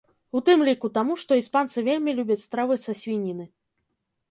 [0.37, 3.49] У тым ліку таму, што іспанцы вельмі любяць стравы са свініны.